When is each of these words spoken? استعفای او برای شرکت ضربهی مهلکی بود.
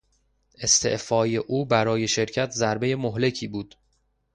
استعفای 0.59 1.37
او 1.37 1.65
برای 1.65 2.07
شرکت 2.07 2.51
ضربهی 2.51 2.95
مهلکی 2.95 3.47
بود. 3.47 3.75